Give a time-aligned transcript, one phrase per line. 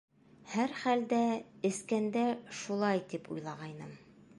[0.53, 1.21] Һәр хәлдә
[1.71, 2.25] эскәндә
[2.63, 3.99] шулай тип уйлағайным.